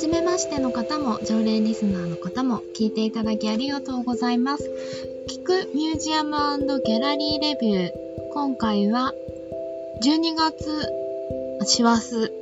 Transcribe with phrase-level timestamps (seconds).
[0.00, 4.64] 初めましての方も常連リスナーの方も聞いていただきありがとうございます。
[5.28, 6.38] 聞くミュージアム
[6.86, 7.90] ギャラリーレビュー。
[8.32, 9.12] 今回は
[10.02, 12.32] 12月、師走、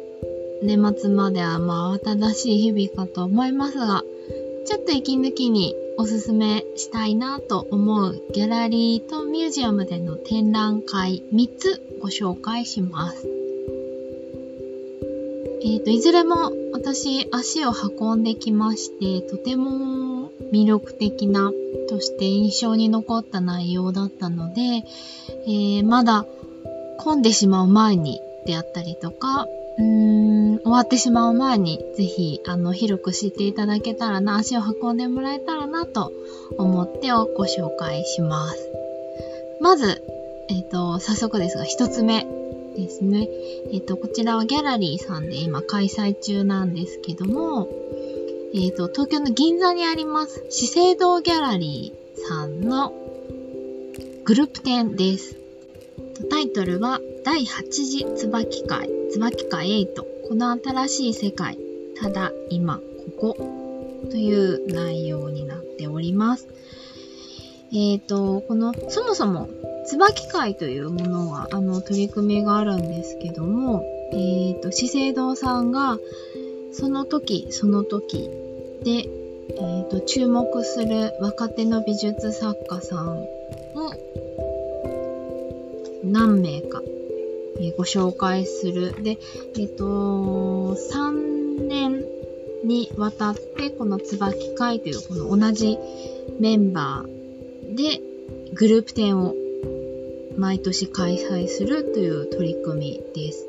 [0.63, 4.05] 年末まではまあ慌ただしい日々かと思いますが、
[4.65, 13.38] ちょっと息抜きにおすすめしたいなと思うギャラリーとミュージアムでの展覧会3つご紹介します。
[15.63, 21.53] えっ、ー、と、いずれも私足を運んできまして、とても魅力的な
[21.89, 26.27] として印象に残った内容だったので、えー、まだ
[26.99, 29.47] 混んでしまう前にであったりとか、
[29.79, 36.13] うーん、終わってしまう前に、ぜひ、あの、広く知っていただけたらな、足を運んでもらえたらな、と
[36.57, 38.71] 思ってをご紹介します。
[39.61, 40.03] まず、
[40.49, 42.27] えっ、ー、と、早速ですが、一つ目
[42.79, 43.29] ですね。
[43.73, 47.69] えっ、ー、と、こちらはギャラリーさんで今開催中なんですけども、
[48.55, 52.93] えっ、ー、と、東京の銀座にあります、資生堂ギャラリーさんの
[54.25, 55.37] グループ展です。
[56.31, 61.59] タイトルは、第8次椿会、椿会8、この新しい世界、
[62.01, 62.79] ただ今、
[63.19, 63.37] ここ、
[64.11, 66.47] という内容になっております。
[67.73, 69.49] えっ、ー、と、この、そもそも、
[69.89, 74.17] 椿会というものが、あの、取り組みがあるんですけども、え
[74.53, 75.99] っ、ー、と、資生堂さんが、
[76.73, 78.29] その時、その時
[78.85, 83.27] で、えっ、ー、と、注目する若手の美術作家さんを
[86.05, 86.83] 何名か、
[87.59, 89.03] えー、ご紹介する。
[89.03, 89.19] で、
[89.57, 92.05] えっ、ー、と、3年
[92.63, 95.79] にわたってこの椿会というこの同じ
[96.41, 98.03] メンバーで
[98.53, 99.35] グループ展を
[100.39, 103.47] 毎年開催するという取り組みです。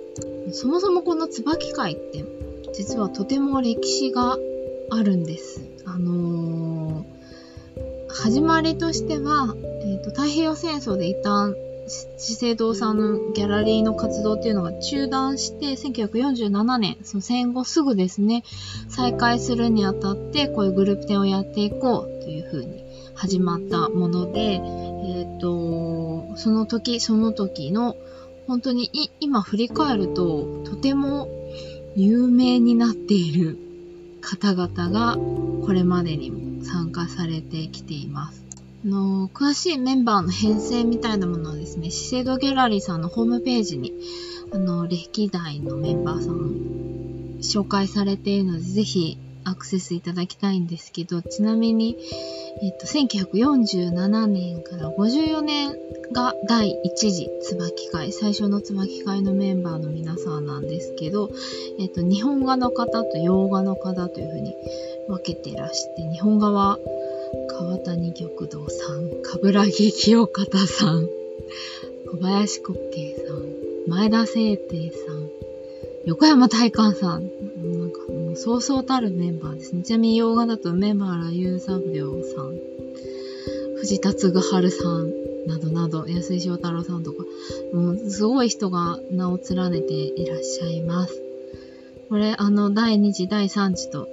[0.52, 2.26] そもそもこの椿会って
[2.74, 4.38] 実はとても歴史が
[4.90, 5.62] あるんです。
[5.86, 11.56] あのー、始まりとしては、えーと、太平洋戦争で一旦
[12.18, 18.44] 資生堂さんのギャラリーの活動っていうのが中断して、1947年、その戦後すぐですね、
[18.90, 22.84] 再開するにあたって、こういうグループ展をやっていこうというふうに
[23.16, 25.99] 始まったもので、えっ、ー、と、
[26.40, 27.98] その時その時の、
[28.48, 28.90] 本当に
[29.20, 31.28] 今振り返ると、とても
[31.96, 33.58] 有名になっている
[34.22, 35.18] 方々が
[35.66, 38.46] これまでにも参加されてきています。
[38.86, 43.94] の詳しいメンバーの編成みたいなものをですね、資生堂ギャラリーさんのホームページに、
[44.54, 51.98] あの、歴代のメンバーさん紹介されているので、ぜひアクセスいただきたいんですけど、ちなみに、
[52.62, 55.76] えっと、1947年から54年
[56.12, 61.32] が第1次椿会、最初の椿会のメンバーの皆さんなんですけど、
[61.80, 64.56] えっと、日本画の方と洋画の方というふうに
[65.08, 66.78] 分けてらして、日本画は
[67.48, 71.08] 川谷玉堂さん、冠城清方さん、
[72.12, 75.30] 小林国慶さん、前田聖帝さん、
[76.06, 77.30] 横山大観さん、
[78.42, 79.84] そうそうたるメンバーですね。
[79.84, 82.56] ちなみに洋画だと梅原雄三郎さん、
[83.76, 85.12] 藤田嗣治さん、
[85.46, 87.26] などなど、安井翔太郎さんとか、
[87.74, 91.22] もうすごい人が名を連ねていらっしゃいます。
[92.08, 94.08] これ、あの、第2次、第3次と、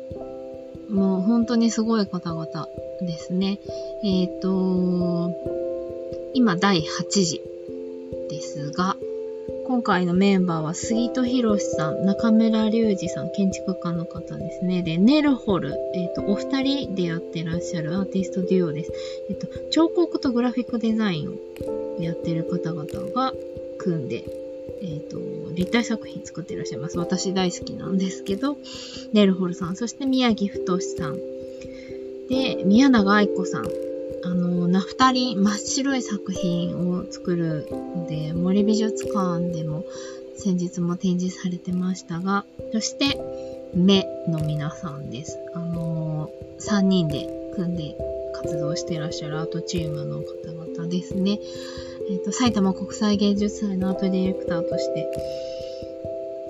[0.90, 2.68] もう本当にすごい方々
[3.02, 3.60] ですね。
[4.02, 5.32] えっ、ー、と、
[6.34, 7.42] 今第8次
[8.28, 8.96] ですが、
[9.76, 14.82] 今回のメンバーは杉戸博さん、中村隆二さん、建築家の方ですね。
[14.82, 18.92] で、ネルホル、えっ、ー、と、お二人でやってらっしゃるアーティストデュオです。
[19.28, 23.34] えっ、ー、と、彫刻とグラフィックデザインをやってる方々が
[23.76, 24.24] 組んで、
[24.80, 25.18] えっ、ー、と、
[25.52, 26.96] 立体作品作ってらっしゃいます。
[26.96, 28.56] 私大好きなんですけど、
[29.12, 31.18] ネルホルさん、そして宮城太さん、
[32.30, 33.68] で、宮永愛子さん、
[34.26, 39.84] あの、ナフタリン、真っ白い作品を作るので、森美術館でも
[40.36, 43.20] 先日も展示されてましたが、そして、
[43.74, 45.38] 目の皆さんです。
[45.54, 47.96] あの、3人で組んで
[48.34, 51.38] 活動してらっしゃるアートチームの方々ですね。
[52.10, 55.08] えっ、ー、と、埼玉国際芸術祭のアートディレクターとして、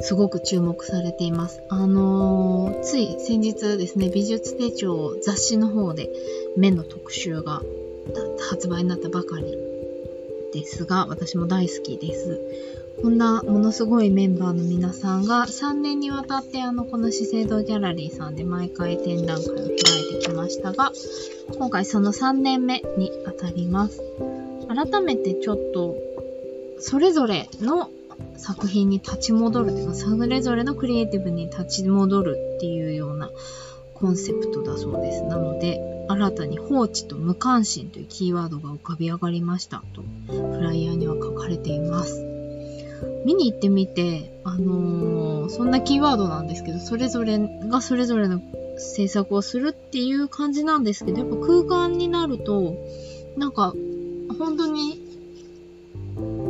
[0.00, 1.62] すごく注目されています。
[1.68, 6.10] あのー、つい先日ですね、美術手帳雑誌の方で
[6.56, 7.62] 目の特集が
[8.50, 9.56] 発売になったばかり
[10.52, 12.40] ですが、私も大好きです。
[13.02, 20.92] こんなものすごいメンバーの皆さんが3年にわたってあの、この資生堂ギャラリーさんで毎回展覧会を開いてきましたが、
[21.58, 24.02] 今回その3年目にあたります。
[24.68, 25.96] 改めてちょっと、
[26.78, 27.90] それぞれの
[28.36, 33.30] 作品に立ち戻るというか、それぞれのクリエイティブに立ち戻るっていうような
[33.94, 35.24] コンセプトだそうです。
[35.24, 40.02] なので、新たに放置と無関心というキーワードが浮かび上がりましたと、
[40.32, 42.22] フライヤーには書かれています。
[43.24, 48.40] 見に行ってみて、あのー、そんなキーワードなんですけど、それぞれがそれぞれの
[48.78, 52.76] 制作をするっていう感じなんですけど、やっぱ空間になると、
[53.36, 53.74] なんか、
[54.38, 55.05] 本当に、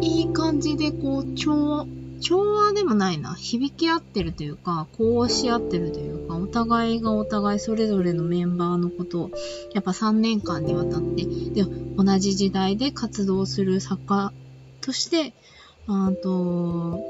[0.06, 1.86] いい感じでこう、調和、
[2.20, 3.34] 調和でもないな。
[3.34, 9.30] 響き合ってるというか、こうし合ってるというか、お互いがお互いそれぞれのメンバーのことを、
[9.74, 11.64] やっぱ3年間にわたって、で、
[11.96, 14.32] 同じ時代で活動する作家
[14.80, 15.32] として、
[15.88, 17.00] あと、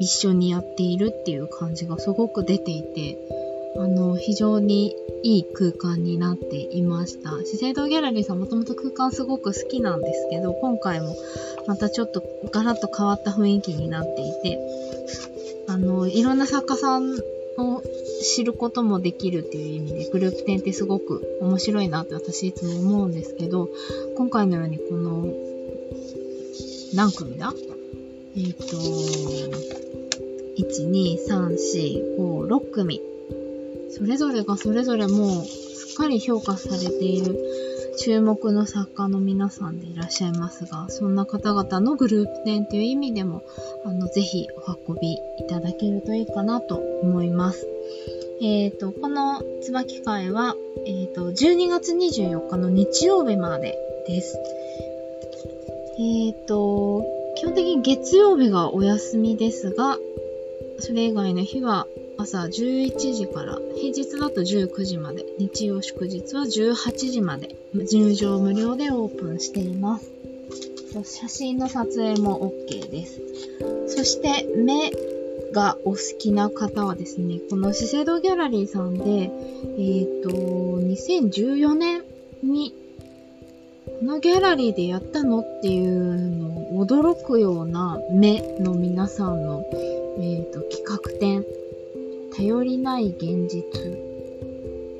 [0.00, 3.18] 一緒にやっているっていう感じがすごく出ていて、
[3.76, 7.30] あの、非常にいい空間になっていました。
[7.44, 11.14] 資生堂ギャラリーさんもともと空間すごく好きなんですけど、今回も
[11.70, 12.20] またちょっと
[12.50, 14.58] ガラッと変わった雰囲気になっていて、
[15.68, 17.12] あの、いろんな作家さん
[17.58, 17.80] を
[18.24, 23.68] 知ることもできるっていう意味で、グループ展ってすごく面白いなって私いつも思うんですけど、
[24.16, 25.32] 今回のようにこの、
[26.92, 27.54] 何組だ？
[28.36, 28.76] えっ、ー、と、
[30.58, 33.00] 1、2、3、4、5、6組。
[33.90, 37.38] それぞれがそれぞれもうすっかり評価されている
[38.02, 43.42] 注目の作家の皆さんでいらっしゃいますが、そんな方々のグループ展という意味でも、
[43.84, 47.66] あの、ぜひお運びいただけるといいかなと思います。
[48.40, 50.56] えっ、ー、と、この椿会は、
[50.86, 53.76] えっ、ー、と、12月24日の日曜日まで
[54.06, 54.38] です。
[55.98, 57.04] えっ、ー、と、
[57.36, 59.98] 基本的に月曜日がお休みですが、
[60.78, 61.86] それ以外の日は
[62.20, 70.12] 朝11時から平日だと19時まで日曜祝日は18時まで入場無料でオープンしています。
[71.04, 73.22] 写真の撮影も OK です。
[73.86, 74.92] そして目
[75.52, 82.02] がお好きな方はですねこの資生堂ギャラリーさんでえっ、ー、と2014年
[82.42, 82.74] に
[83.86, 89.64] このギャラリーでやったのっていうのを驚くような目の皆さんの、
[90.18, 91.46] えーと企画展
[92.40, 93.62] 頼りない現実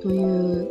[0.02, 0.69] という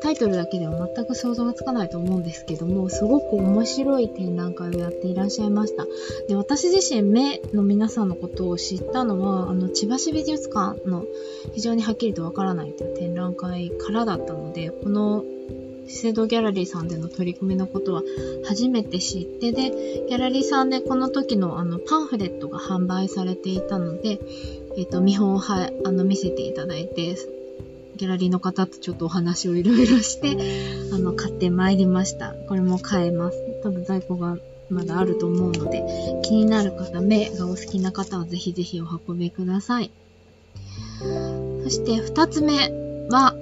[0.00, 5.86] タイトルだけでは全く想像がつかないと思うんですけども、すごく面白い展覧会をやっていらっしゃいました。
[6.28, 11.04] で、私自身目の皆さんのことを知ったのは、あの、千葉市美術館の
[11.54, 15.24] 非常にはっきりとわからないという展覧会からだったので、この
[15.86, 18.02] 資生堂ギャラリーさんでの取り組みのことは
[18.46, 24.18] 初めて知って、で、ギャラリーさんでこの時のあのパンフレットが販売されていたので、
[24.76, 27.16] えっ、ー、と、見本をは、あの、見せていただいて、
[27.96, 30.36] ギャラリーの方とちょっとお話をいろいろして、
[30.92, 32.34] あの、買ってまいりました。
[32.48, 33.38] これも買えます。
[33.62, 34.36] 多分在庫が
[34.70, 35.84] まだあると思うので、
[36.22, 39.90] 気になる方、目がお好きな方はぜひぜひお運びください。
[41.64, 42.72] そして二つ目
[43.10, 43.34] は、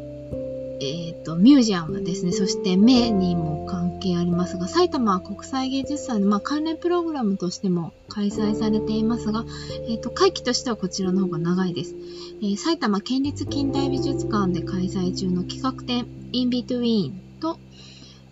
[0.82, 2.32] えっ、ー、と、ミュージアムですね。
[2.32, 9.44] そして目にも関係ありますが、埼玉国際芸術祭の、まあ、関連プログラムとしても開催されていますが、
[9.88, 11.94] えっ、ー、と、会期としてはこちらの方が長いです。
[12.42, 17.58] えー、埼玉県立近代美術館で開催中の企画展 In Between と、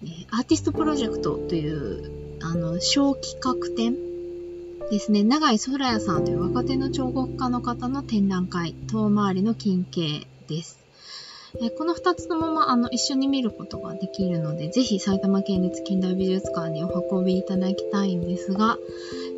[0.05, 2.11] えアーティストプロジェクトという、
[2.43, 3.97] あの、小企画展
[4.91, 10.80] ですね、長井空也さんという若手の彫刻家の方の展覧会、遠回りの近景です。
[11.61, 18.79] えこの2つのままあの一緒に見ることができるので、ぜひ埼玉県立近代美術館にお運びいただきたいんですが、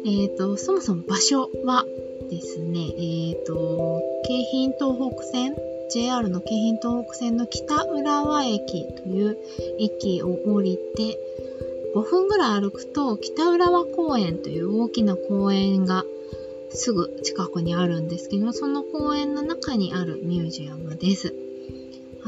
[0.04, 1.84] え、ー、と、そもそも場所は
[2.28, 5.56] ですね、えっ、ー、と、京浜東北線
[5.90, 9.38] JR の京浜東北線の北浦和駅という
[9.78, 11.18] 駅を降りて、
[11.94, 16.04] 5分ぐらい歩くと北浦和公園という大きな公園が
[16.70, 21.34] すぐ近くにあるんですけど、その公園の中にあるミュージアムです。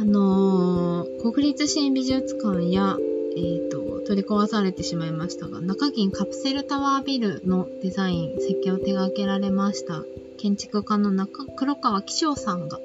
[0.04, 2.99] あのー、国立新美術館や、
[3.38, 10.04] えーと、取り壊されてしまいましたが、中銀カプセルタワービルのデザイン、設計を手掛けられました
[10.37, 12.80] 建築家の中黒川紀章さんが、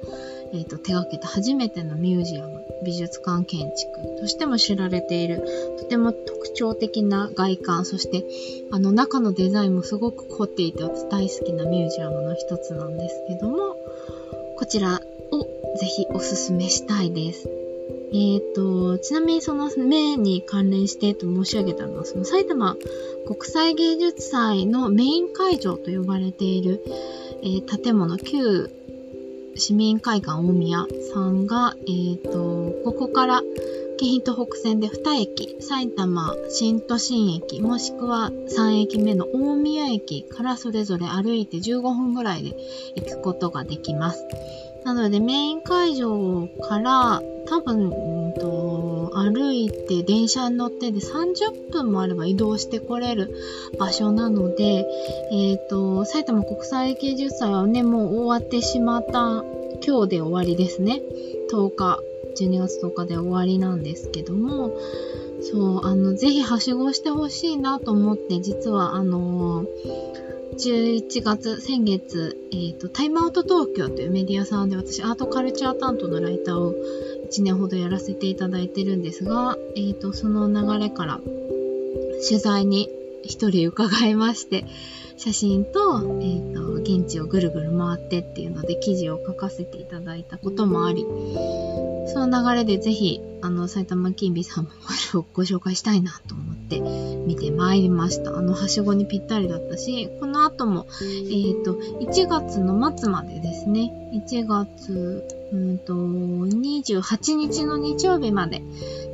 [0.54, 5.44] えーと、手掛けた初めてのミュージアム、美術館建築としても知られている、
[5.78, 8.24] とても特徴的な外観、そして
[8.70, 13.76] あの中のデザインもすごく凝っていて私大好きなミュージアムの一つなんですけども、
[14.56, 15.02] こちら
[15.78, 17.48] ぜひおすすめしたいです。
[18.12, 22.76] えーと、ちなみにその目に関連してと申し上げたのは、その埼玉
[23.26, 26.82] 国際芸術祭のメイン会場と呼ばれている、
[27.42, 28.70] えー、建物、旧
[29.54, 33.42] 市民会館大宮さんが、えーと、ここから
[33.98, 42.56] 京都北線で2駅、埼玉新都心駅、もしくは3駅目の大宮駅からそれぞれ歩いて15分ぐらいで
[42.96, 44.24] 行くことができます。
[44.84, 53.34] なのでメイン会場から多分、うんと、歩いて電車に乗ってで30分もあれば移動してこれる
[53.78, 54.86] 場所なので、
[55.32, 59.42] えっ、ー、と、埼玉国際芸術祭はね、もう終わってしまった
[59.84, 61.02] 今日で終わりですね。
[61.50, 61.98] 10日、
[62.36, 64.76] 12月10日で終わりなんですけども、
[65.42, 76.74] そう、あの、ぜひはしごしてほしいなと思って、実はあのー11月、先月、え、ー、と、タイムアウト東京というメディアさんで私、アートカルチャー担当のライターを
[77.30, 81.20] 1年ほどやらせていただいてるんですが、え、ー、と、その流れから
[82.28, 82.88] 取材に
[83.22, 84.66] 一人伺いまして、
[85.16, 91.02] 写真と、えっ、ー、と、現地をぐるぐる回ってっていうので記事を書かせていただいたこともあり、
[92.06, 94.70] その流れでぜひ、あの、埼玉金美さんも
[95.34, 96.80] ご紹介したいなと思って
[97.26, 98.36] 見てまいりました。
[98.36, 108.62] あの、はしごにぴったりだったし、この後も、えっ、ー、と、1月の末までですね、1月、うんと、28日の日曜日まで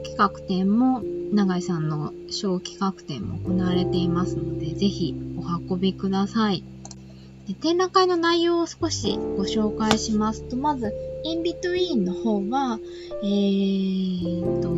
[0.04, 6.62] 企画展も、永井さんの小企画展も行われていますので、ぜひお運びください。
[7.46, 10.92] で展覧会の内容を少しご紹介しますと、まず、
[11.24, 12.78] インビトゥインの方は、
[13.22, 14.68] えーと、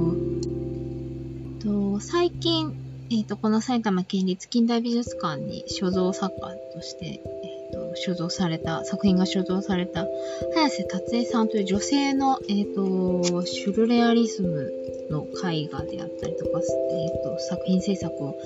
[1.66, 10.06] と最近、えーと、この埼玉県立近代美術館に所蔵作家として、えーと、所蔵された、作品が所蔵された、
[10.54, 14.70] 早瀬達江さんという女性の、えーと、シュルレアリスム
[15.10, 18.36] の絵画であったりとか、えー、と作品制作を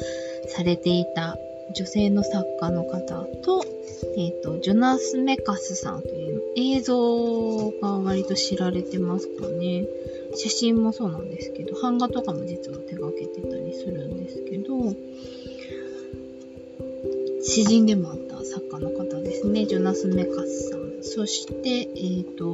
[0.47, 1.37] されていた
[1.75, 3.65] 女性の作家の方と、
[4.17, 9.87] えっ、ー、と、ジョナス・メカスさんという映像が割と知られてますかね。
[10.35, 14.95] 写真もそうなんですけど、版画とかも実は手掛けてたりするんですけど、
[17.43, 21.03] 詩人でもあった作家の方ですね、ジョナス・メカスさん。
[21.03, 22.47] そして、えっ、ー、と、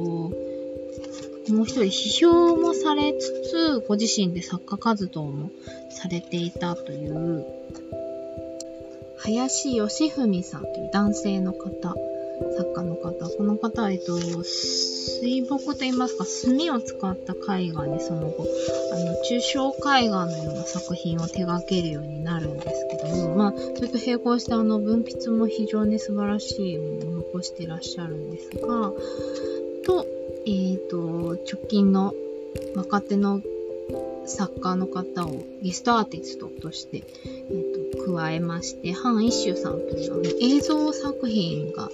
[1.53, 5.51] もう一人批評もされつつ、ご自身で作家活動も
[5.89, 7.45] されていたという、
[9.17, 11.95] 林義文さんという男性の方、
[12.57, 13.29] 作家の方。
[13.29, 18.47] この方は、えっと、水墨と言いますか、墨を使った絵画にその後、
[18.93, 19.69] あの、抽象
[19.99, 28.93] 絵画のような作品を手掛けるようになるんですけども、まあ、それと並行してあの、文筆も非常に素晴らしいものを残してらっしゃるんですが、
[29.85, 30.05] と、
[30.45, 32.13] えっ、ー、と、直近の
[32.75, 33.41] 若手の
[34.25, 41.89] 作家の方をゲストアーティストとして、えーと、加えまして、ハン・イッシュさんというあの映像作品が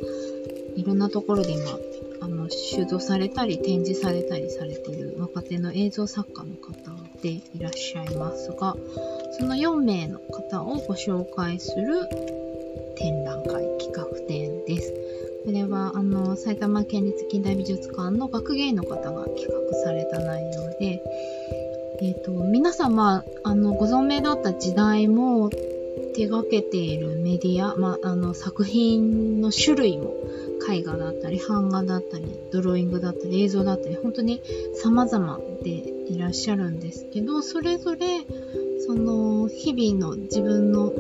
[0.76, 1.72] いろんなところで今、
[2.22, 6.74] あの、収蔵されたり展示されたりされている若手の映像作家の方
[7.22, 8.76] でいらっしゃいますが、
[9.32, 12.08] その4名の方をご紹介する
[12.98, 14.94] 展覧会企画展です。
[15.46, 21.02] これは、あの、埼玉県立近代美術館の学芸員の方が企画された内容で、
[22.02, 25.50] えっ、ー、と、皆様、あの、ご存命だった時代も
[26.16, 30.16] 手掛けているメディア、まああの、作品の種類も、
[30.68, 34.42] 絵画だったり、版画だったり、ドローイングだったり、映像だったり、本当に
[34.76, 38.22] 様々でいらっしゃるんですけど、それぞれ、
[38.88, 40.94] その、日々の自分の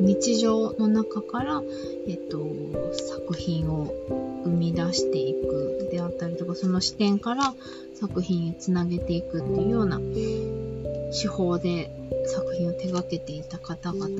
[0.00, 1.62] 日常の中から、
[2.06, 2.46] えっと、
[2.92, 3.92] 作品を
[4.44, 7.54] 生み出していくであったりとか、その視点から
[7.94, 10.00] 作品へつなげていくっていうような
[11.14, 11.90] 手法で
[12.26, 14.16] 作品を手掛けていた方々で、あ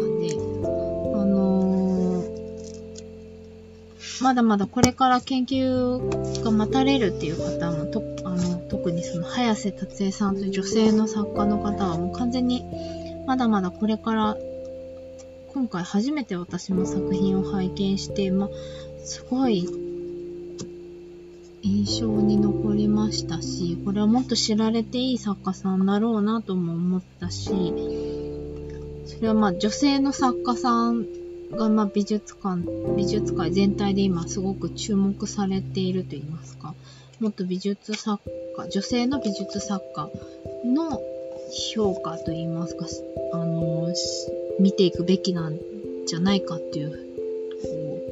[1.25, 12.65] のー、まだまだこれから研究が待たれるっていう方もと、あの、特にその早瀬達江さんという女性の作家の方はもう完全に
[13.27, 14.37] まだまだこれから
[15.53, 18.49] 今回初めて私も作品を拝見して、ま、
[19.05, 19.69] すごい
[21.67, 27.49] 印象に残りましたし、これはもっと知られていい作家さんだろうなとも思ったし、
[29.07, 31.07] それはまあ女性の作家さん
[31.53, 32.63] がまあ美術館、
[32.97, 36.75] 美術界全体で今すごく注目されていると言いますか、
[37.19, 38.23] もっと美術作
[38.59, 40.11] 家、女性の美術作家
[40.67, 41.01] の
[41.73, 42.87] 評価と言いますか、
[43.33, 43.89] あの、
[44.61, 45.59] 見ていくべきなん
[46.07, 46.91] じゃないかっていう、
[47.63, 48.03] こ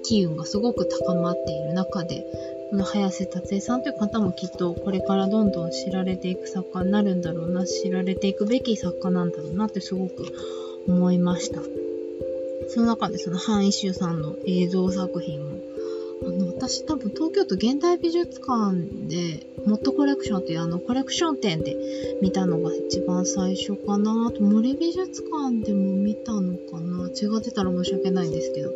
[0.00, 2.26] う、機運がすごく高まっている中で、
[2.70, 10.24] この早瀬達江さんという方もきっとこれからどんどん知られていく作家になるんだろうな、知られていくべき作家なんだろうなってすごく
[10.88, 11.60] 思いました。
[12.68, 15.56] その中でその範囲集さんの映像作品も
[16.22, 18.74] あの、私多分東京都現代美術館
[19.06, 21.76] で、モットコレクションっていうあのコレクション展で
[22.22, 24.28] 見たのが一番最初かな。
[24.28, 26.75] あと森美術館でも見たのか。
[27.16, 28.70] 違ってたら申し訳ないんですけど。
[28.70, 28.72] っ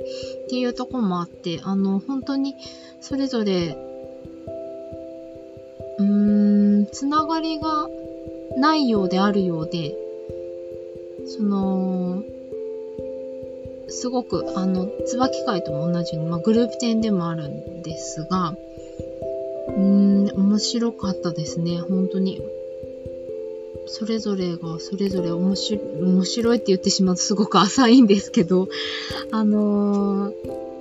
[0.49, 2.57] ていうとこもあって、あの、本当に
[3.01, 3.77] それぞれ、
[5.99, 7.89] うーん、つながりが
[8.57, 9.97] ないようであるようで、
[11.27, 12.23] その、
[13.89, 18.55] すごく、あの、椿会とも同じように、まあ、グループ展でもあるんですが、
[19.69, 22.41] うーん、面白かったですね、本当に。
[23.87, 28.69] それぞれが、それぞれ面白面白いって言ってしまうとすごく浅いんですけど、
[29.33, 30.33] あの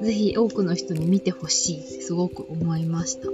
[0.01, 3.27] ー、ぜひ多くの人に見てほしいってすごく思いました。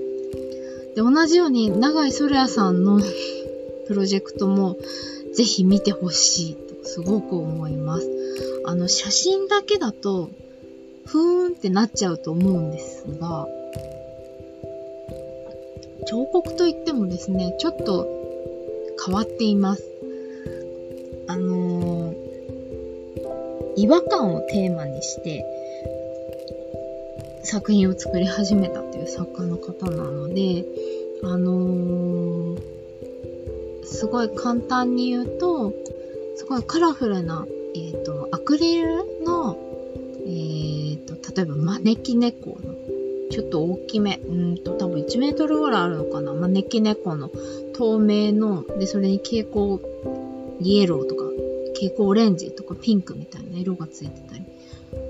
[0.96, 3.02] で、同じように、長井ソレアさんの
[3.88, 4.78] プロジェクトも、
[5.34, 8.10] ぜひ見てほしいとすごく思います。
[8.66, 10.30] あの、写真だけだと、
[11.06, 13.48] ふーんってなっちゃうと思うんですが、
[16.08, 18.25] 彫刻といってもですね、ちょっと
[19.04, 19.84] 変わっています。
[21.28, 22.16] あのー、
[23.76, 25.44] 違和感をテーマにして
[27.44, 30.66] 作品を作り始めたという作家の方なので、
[31.24, 32.60] あのー、
[33.86, 35.74] すごい簡単に言うと、
[36.36, 39.58] すごいカラフルなえっ、ー、と、アクリルの、
[40.26, 42.58] えっ、と、例えば招き猫、
[43.32, 46.34] ちょっと大きめ、うんと、多分1メートルぐらいあるのかな。
[46.34, 47.30] 招き猫の
[47.74, 49.80] 透明の、で、それに蛍光
[50.62, 51.24] イエローとか、
[51.74, 54.44] 蛍光オレンジとかピンクみたいな色がついてたり、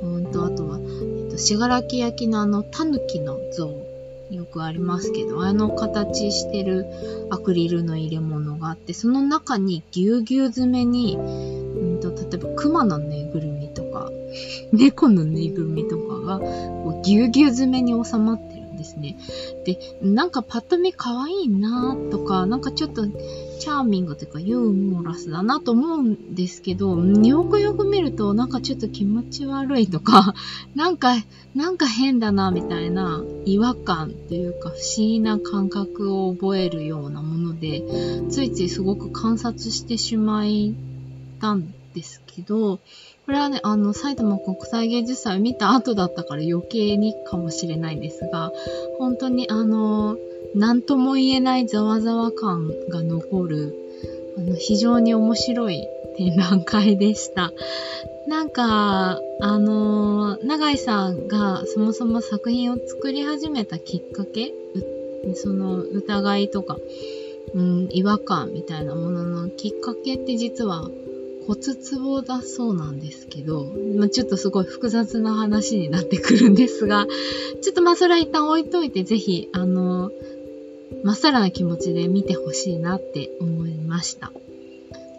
[0.01, 3.69] うんと、あとは、えっ、と、しがらき焼きのあの、タヌキの像、
[4.31, 6.85] よくありますけど、あの形してる
[7.29, 14.09] アクリルの入れ物があって、その中にぎゅうぎゅう詰めに、うんと、例えば熊のぬいぐるみとか、
[14.71, 19.17] 猫のぬいぐるみとかが、こうぎゅうぎゅう詰めに収まってるんですね。
[19.65, 30.35] で、なんかパッと見可愛いなとか、なんかちょっとチャーミングというかユーモラスだなと思うんですけど、よくよく見るとなんかちょっと気持ち悪いとか、
[30.75, 31.15] なんか、
[31.55, 37.83] なんか変だなみたいな違和感っていうか不思議な感覚を覚えるようなもので、
[38.29, 40.75] ついついすごく観察してしまい
[41.39, 42.79] たんですけど、
[43.25, 48.51] これはね、あの、埼玉国際芸術祭を見た後だったから余計にかもしれないんですが、
[48.99, 50.17] 本当にあの、
[50.53, 53.75] なんとも言えないざわざわ感が残る、
[54.37, 57.51] あの、非常に面白い展覧会でした。
[58.27, 64.53] なんか、あの、永井さんがそもそも作品を作り始めたきっかけ、
[65.33, 66.77] その疑いとか、
[67.53, 70.89] うん、違和感みたいなもののきっかけって実は
[71.47, 73.65] 骨壺だそうなんですけど、
[73.97, 77.07] まあ、ちょっとすごい複雑な話になってくるんですが、
[77.61, 80.11] ちょっとまあそれは一旦置いといて、ぜひ、あの、
[81.03, 84.31] まっさらな気持ちで見てほしいなって思いました。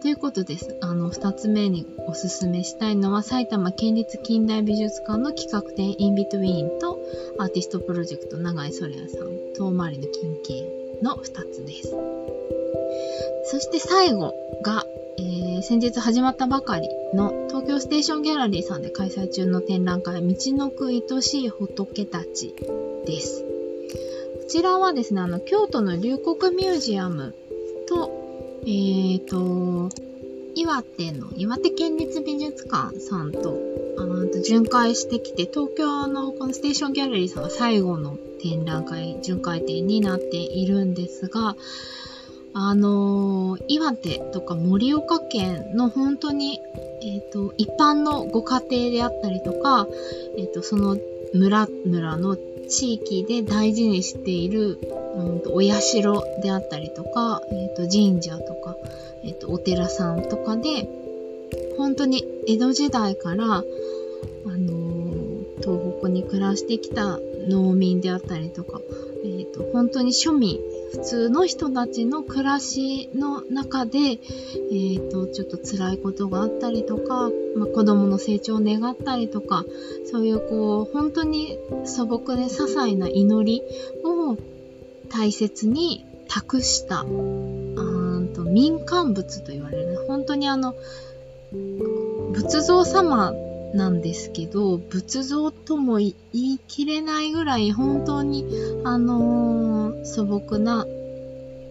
[0.01, 0.77] ということです。
[0.81, 6.99] あの、二つ目におすすめしたいのは、埼玉県立近代美術館の企画展インビトゥイーンと、
[7.39, 11.95] アーティストプロジェクト長井ソレアさん、遠回りの近景の二つです。
[13.45, 14.85] そして最後が、
[15.67, 22.55] 先日始まったばかりの東京ステーションギャラリーさんで開催中の展覧会、道のく愛しい仏たち
[23.05, 23.43] です。
[23.43, 27.35] こちらはですね、あの、京都の龍谷ミュージアム
[27.89, 29.89] と、えーと、
[30.55, 33.59] 岩手の、岩手県立美術館さんと、
[33.97, 41.57] あの、巡回してきて、東京のこのステーションギャラリーさんが最後の展覧会、巡回展になっているんですが、
[42.59, 46.59] あのー、岩手とか盛岡県の本当に、
[47.03, 49.87] えっ、ー、と、一般のご家庭であったりとか、
[50.39, 50.97] えっ、ー、と、その
[51.35, 52.35] 村、村の
[52.67, 54.79] 地域で大事にしている、
[55.17, 56.01] うんと、お社
[56.41, 58.75] であったりとか、えっ、と、神社とか、
[59.23, 60.89] えっ、と、お寺さんとかで、
[61.77, 63.61] 本当に江戸時代から、あ
[64.49, 64.87] の
[65.61, 68.81] 東北に暮らしてきた農民であったりとか、
[69.23, 70.59] えっ、と、本当に庶民、
[70.91, 79.65] 普通の人たちの暮らしの中で、え、ー、と、ちょっと辛いことがあったりとか、まあ、子供の成長を願ったりとか、
[80.05, 83.63] そういうこう、本当に素朴で些細な祈り
[84.03, 84.37] を
[85.09, 90.75] 大切に託した、うんと民間仏と言われる、本当にあの、
[92.33, 93.33] 仏像様
[93.73, 98.45] なんですけど、仏像とも言い切れないぐらい本当に、
[98.83, 100.85] あのー、素朴な、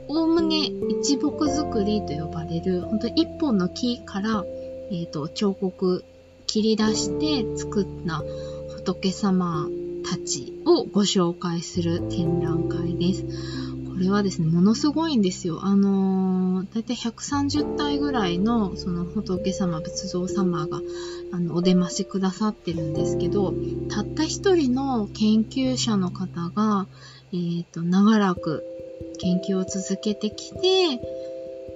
[0.09, 4.45] おおむね一木作りと呼ばれる、本当に一本の木から、
[4.91, 6.05] えっ、ー、と、彫刻
[6.47, 8.23] 切り出して作った
[8.69, 9.69] 仏様
[10.09, 13.25] たちをご紹介する展覧会です。
[13.97, 15.61] これはですね、ものすごいんですよ。
[15.65, 20.83] あのー、だいたい130体ぐらいの、その仏様、仏像様が、
[21.33, 23.55] あの、お出ましくださってるんですけど、
[23.89, 26.87] たった一人の研究者の方が、
[27.33, 28.65] えっ、ー、と、長らく
[29.19, 31.01] 研究を続けてきて、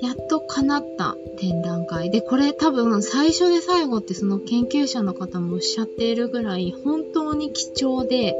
[0.02, 8.36] やっと叶った展覧会で、これ多分最初で最後ってその研究者の方もおっしゃっているぐらい本当に貴重で、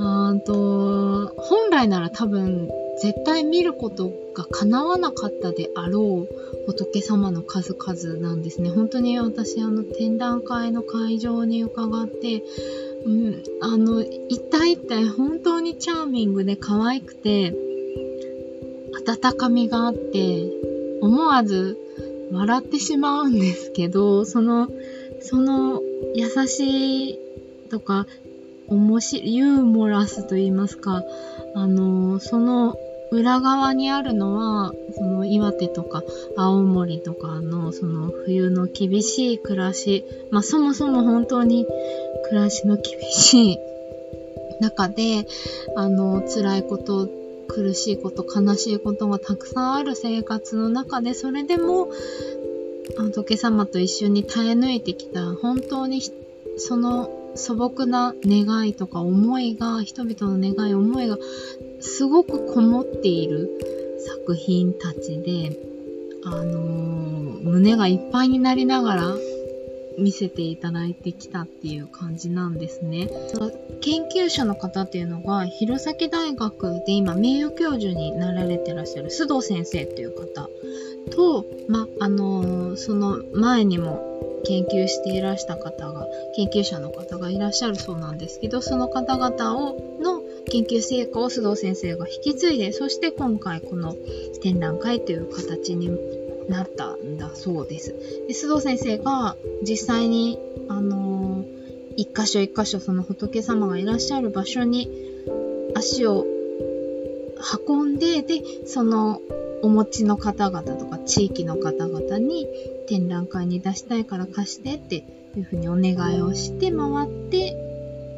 [0.00, 2.68] あと本来なら多分
[3.02, 8.70] 絶対見ることが叶わなかったであろう仏様の数々なんですね。
[8.70, 12.42] 本当に私あの展覧会の会場に伺って、
[13.04, 17.54] うん、あの、一体一体本当にチャーミングで可愛くて、
[19.06, 20.52] 温かみがあって、
[21.00, 21.78] 思わず
[22.32, 24.68] 笑ってしまうんですけど、その、
[25.20, 25.80] その
[26.14, 27.18] 優しい
[27.70, 28.06] とか、
[28.68, 31.02] 面白い、ユーモラスと言いますか、
[31.54, 32.76] あの、その
[33.10, 36.02] 裏側にあるのは、その岩手とか
[36.36, 41.66] 青森とかのその冬の厳しい暮らし、まあそもそも本当に
[42.28, 43.58] 暮らしの厳しい
[44.60, 45.26] 中で、
[45.76, 47.08] あの、辛いこと
[47.48, 51.88] 苦しいこと、悲しいことがたくさんある生活の中で、それでも、
[52.96, 56.02] 仏様と一緒に耐え抜いてきた、本当に
[56.58, 61.16] その素朴な願いとか思いが、人々の願い、思いが
[61.80, 63.48] すごくこもっている
[63.98, 65.58] 作品たちで、
[66.24, 69.14] あのー、胸がいっぱいになりながら
[69.98, 73.08] 見せていただいてきたっていう感じなんですね。
[73.80, 80.48] 研究者の方っていうのが、弘前大学で今名誉教授になられてらっしゃる須藤先生っていう方
[81.10, 93.96] と、ま、あのー、その前にも研究していらした方が、研究者の方がいらっしゃるそうなんですけど、その方々を、の研究成果を須藤先生が引き継いで、そして今回この
[94.42, 95.90] 展覧会という形に
[96.48, 97.92] なったんだそうです。
[98.26, 101.46] で須藤先生が実際に、あのー、
[101.96, 104.90] 一箇所一箇所その仏様がいらっしゃる場所に
[105.74, 106.24] 足を
[107.66, 109.20] 運んで、で、その
[109.62, 112.46] お持ちの方々とか地域の方々に
[112.88, 115.04] 展覧会に出したいから貸してって
[115.36, 117.56] いうふうにお願いをして回って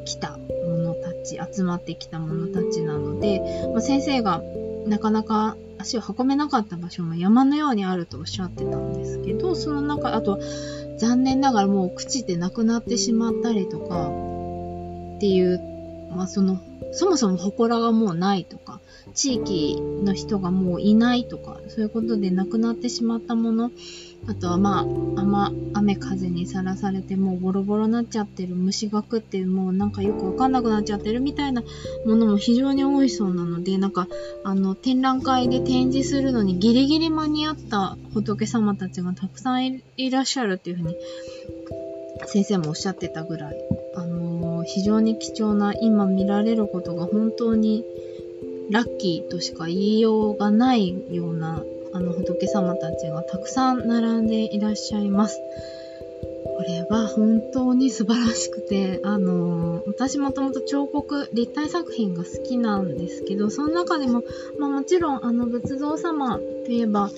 [0.04, 3.40] きた者たち、集まってきた者たちなので、
[3.72, 4.42] まあ、先生が
[4.86, 10.40] なかなか足を運べなかった場所も山のようにあるとおっしゃってたんですけど、その中、あと、
[10.98, 14.06] 残念ながらもう朽ちてなくなってしまったりとか、
[15.16, 15.69] っていう、
[16.14, 16.60] まあその、
[16.92, 18.80] そもそも祠がもうないとか、
[19.14, 23.70] 地域の人がもういないとか、そういうことで亡くなってしまったもの、
[24.28, 31.62] あとはまあ、雨、雨風にさらされてもうボロボロになっちゃってる虫が食ってもうなんかよくわかんなくなっちゃってるみたいな
[32.04, 34.08] ものも非常に多いそうなので、なんか、
[34.44, 40.96] あの、展覧会で展示するのにギリギリ間に合った仏様たちがたくさんいらっしゃるっていうふうに、
[42.26, 43.56] 先生もおっしゃってたぐらい、
[44.60, 47.84] の、非常に貴重な今見られることが本当に
[48.70, 55.40] ラッキーとしか言いようがないようなあの仏様たちがたくさん並んでいらっしゃいます。
[56.44, 64.22] これは本当に素晴らしくて、あのー、私もともと彫刻、立体作品が好きなんですけど、その中でも、
[64.58, 67.10] まあもちろんあの仏像様といえば、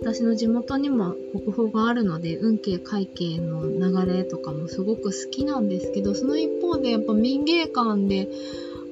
[0.00, 8.28] 私の地元にも国宝があるので、運慶会計の流れとかもすごく好きなんですけど、その一方でやっぱ民芸館で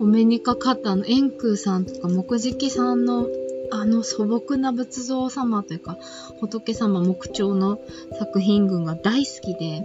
[0.01, 3.27] お目にかかったの円空さんとか木敷さんの
[3.71, 5.97] あの素朴な仏像様というか、
[6.41, 7.81] 仏様木彫の
[8.19, 9.77] 作品群が大好きで、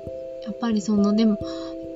[0.44, 1.40] やっぱりその、でも、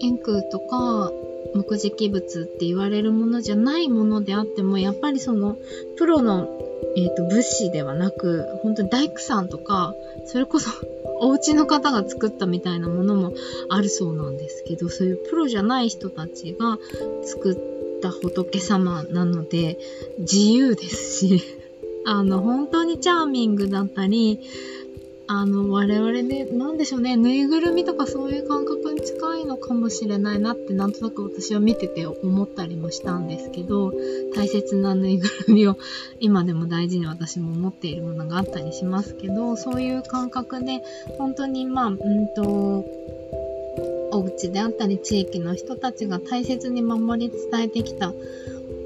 [0.01, 1.11] 円空とか、
[1.53, 5.57] 木敷仏って言われるものじゃないものであっても、やっぱりその、
[5.97, 6.59] プロの、
[6.95, 9.93] えっ、ー、と、物資ではなく、本当に大工さんとか、
[10.25, 10.69] それこそ
[11.19, 13.33] お家の方が作ったみたいなものも
[13.69, 16.79] あるそうなんですけど、そういうプロじゃない人たちが
[17.23, 19.77] 作った仏様なので、
[20.19, 21.41] 自由ですし
[22.05, 24.39] あの、本当にチャーミングだったり、
[25.33, 33.93] あの、我々で、なんでしょうね、ぬいぐるみとかそういう感覚に近いのかもしれないなってなんとなく私は見てて思ったりもしたんですけど、
[34.35, 35.77] 大切なぬいぐるみを
[36.19, 40.81] 今でも大事に私も持っているものがあったりしますけど、そういう感覚で、
[41.17, 41.97] 本当にまあ、うん
[42.35, 42.85] と、
[44.11, 48.11] お家であったり地域の人たちが大切に守り伝えてきた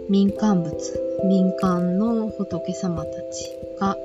[0.09, 0.75] 民間物、
[1.27, 3.97] 民間の仏様たちが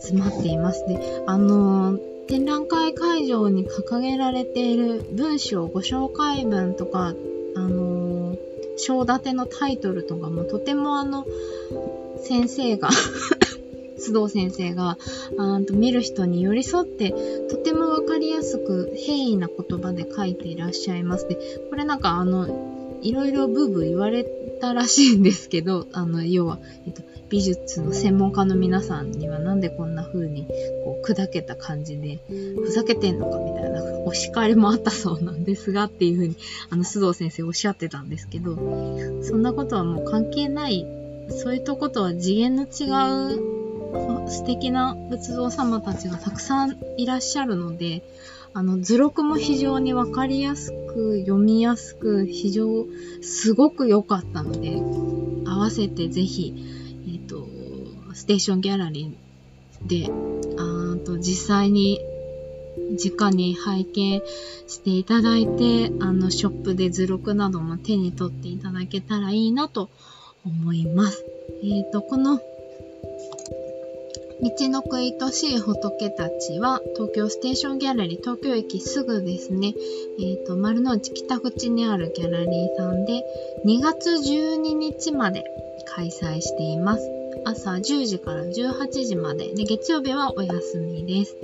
[0.00, 0.86] 集まっています。
[0.86, 7.14] で、あのー、展覧会会場に掲げられている文章、ご紹介文とか、
[7.54, 8.38] あのー、
[8.76, 11.24] 章立てのタイトルとかもとてもあの、
[12.18, 12.90] 先生が
[13.98, 14.98] 須藤先生が、
[15.38, 17.14] あと見る人に寄り添って、
[17.48, 21.36] とてもわかりやすく平易な言葉で書いていらっしゃいますで、
[21.70, 24.24] これなんかあの、いろいろブーブー言われ
[24.60, 30.46] たらしいんですけど、あの、要は、えっと、美術の専門家の皆さんにはなんでこんな風に
[30.84, 36.36] こう砕けた感じでふざけてんのかみたいなお叱りもあったそうなんですがっていう風に
[36.70, 38.54] あの須藤先生おっしゃってたんですけど
[39.22, 40.86] そんなことはもう関係ない
[41.30, 42.86] そういったことは次元の違
[43.34, 43.56] う
[44.28, 48.02] 素敵な仏像様たちがたくさんいらっしゃるので
[48.56, 52.86] あの図録も非常にわかりやすく読みやすく非常
[53.20, 54.80] すごく良かったので
[55.48, 56.54] 合わせてぜひ
[57.06, 57.46] えっと
[58.14, 59.26] ステーションギャラリー
[59.86, 60.10] で、
[60.58, 62.00] あーと実際に
[62.92, 64.22] 直に拝見
[64.66, 69.90] していただいて、あの、ショップで図録なども手に取っていただけたらいいなと
[70.44, 71.24] 思います。
[71.62, 72.40] えっ、ー、と、この、
[74.42, 79.74] 道のくいとしい仏たちは、東京ステーションギャラリー、東京駅すぐですね、
[80.18, 83.22] え、ー、と、丸の内北口にあるギャラリーさんで、
[83.64, 85.44] 2月12日まで
[85.86, 87.10] 開催しています。
[87.46, 89.54] 朝10時から18時まで。
[89.54, 91.36] で、月曜日はお休みです。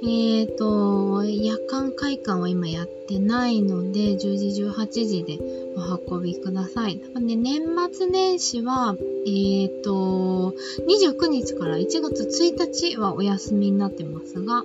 [0.00, 5.38] えっ、ー、と、夜間会館は今やってないので、10時、18時で
[5.76, 7.00] お運びください。
[7.16, 10.54] 年末年始は、えっ、ー、と、
[10.86, 14.64] 29日から1月1日はお休みになってますが、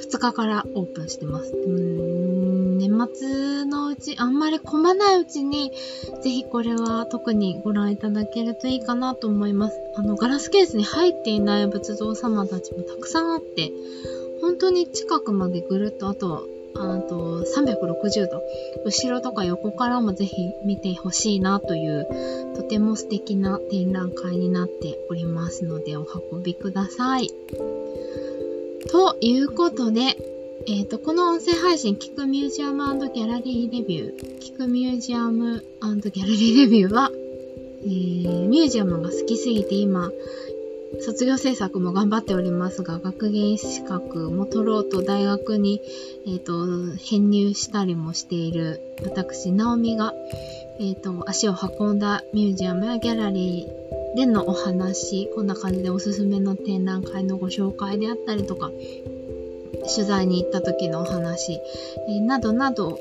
[0.00, 1.52] 2日からオープンしてます。
[1.56, 5.72] 年末のうち、あんまり混まないうちに、
[6.22, 9.76] ぜひこれは特にご覧いただけるといいかなと思います。
[9.96, 13.72] あの、ガラスケースに入っていない仏像様たちもたくさんあって、
[14.40, 18.42] 本当に近くまでぐるっと、あと、あと360度、
[18.84, 22.06] 後ろとか横からもぜひ見てほしいなという、
[22.54, 27.30] とても素敵な展覧会になっておりますので、お運びください。
[28.90, 30.16] ということで、
[30.68, 37.10] えっ、ー、と、この音声配信、聞くミュージアムギャラリーレビュー、聞くミュージアムギャラリーレビューは、
[37.84, 40.10] えー、ミュージアムが好きすぎて今、
[41.00, 45.82] 卒業制作も頑張っておりますが、学芸資格も取ろうと大学に、
[46.26, 50.14] えっ、ー、と、編入したりもしている私、ナオミが、
[50.78, 58.70] えっ、ー、と、足を運んだミュージアムやギャラリーでのお話、こんな感じでおすすめの展覧会のご紹介であったりとか、
[59.94, 61.60] 取材に行った時のお話、
[62.08, 62.98] えー、などなど、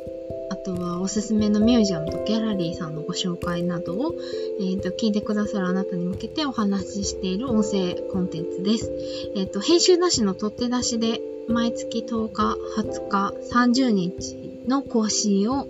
[0.66, 4.16] とはおすすめのミュージアムとギャラリーさんのご紹介などを、
[4.60, 8.92] えーと、聞いてくださるあなたに向けてお話ししている音声コンテンツです。
[9.36, 15.68] え、ー、と、編集なしの取って出しで毎月10日、20日、30日の更新を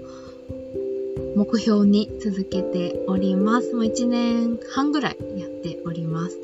[1.36, 3.74] 目標に続けております。
[3.74, 6.40] もう1年半ぐらいやっております。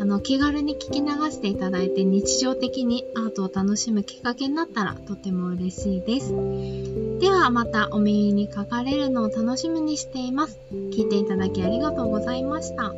[0.00, 6.34] あの、気軽に聞き流していただいて日常的にアートを楽しむきっかけになったらとても嬉しいです。
[7.20, 10.58] ではまたお耳にかかれるのを楽しみにしています。
[10.72, 12.92] 聞いていただきありがとうございました。